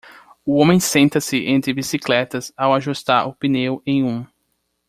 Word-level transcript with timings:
O 0.43 0.55
homem 0.55 0.79
senta-se 0.79 1.45
entre 1.45 1.71
bicicletas 1.75 2.51
ao 2.57 2.73
ajustar 2.73 3.27
o 3.27 3.35
pneu 3.35 3.83
em 3.85 4.03
um. 4.03 4.25